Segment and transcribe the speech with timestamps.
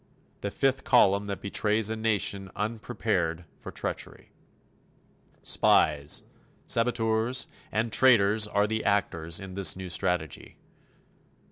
[0.41, 4.31] The Fifth Column that betrays a nation unprepared for treachery.
[5.43, 6.23] Spies,
[6.65, 10.57] saboteurs and traitors are the actors in this new strategy.